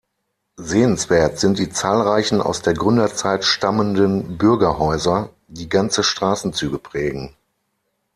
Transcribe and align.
Sehenswert 0.57 1.37
sind 1.37 1.59
die 1.59 1.69
zahlreichen 1.69 2.41
aus 2.41 2.63
der 2.63 2.73
Gründerzeit 2.73 3.45
stammenden 3.45 4.35
Bürgerhäuser, 4.39 5.29
die 5.47 5.69
ganze 5.69 6.01
Straßenzüge 6.03 6.79
prägen. 6.79 7.35